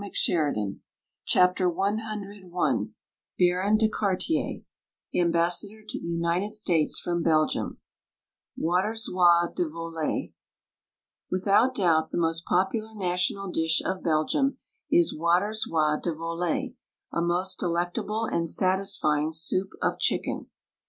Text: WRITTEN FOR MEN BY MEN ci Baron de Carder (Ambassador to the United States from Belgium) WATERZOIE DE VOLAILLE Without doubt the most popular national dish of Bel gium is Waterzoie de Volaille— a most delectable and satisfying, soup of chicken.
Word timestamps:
WRITTEN 0.00 0.80
FOR 1.26 1.72
MEN 1.72 1.72
BY 1.76 1.90
MEN 1.90 2.46
ci 2.86 2.92
Baron 3.36 3.76
de 3.76 3.88
Carder 3.88 4.60
(Ambassador 5.12 5.82
to 5.88 5.98
the 5.98 6.06
United 6.06 6.54
States 6.54 7.00
from 7.00 7.20
Belgium) 7.20 7.80
WATERZOIE 8.56 9.54
DE 9.56 9.68
VOLAILLE 9.68 10.28
Without 11.32 11.74
doubt 11.74 12.10
the 12.10 12.16
most 12.16 12.44
popular 12.46 12.94
national 12.94 13.50
dish 13.50 13.82
of 13.84 14.04
Bel 14.04 14.24
gium 14.24 14.58
is 14.88 15.12
Waterzoie 15.16 16.00
de 16.00 16.12
Volaille— 16.14 16.76
a 17.12 17.20
most 17.20 17.58
delectable 17.58 18.24
and 18.24 18.48
satisfying, 18.48 19.32
soup 19.32 19.70
of 19.82 19.98
chicken. 19.98 20.48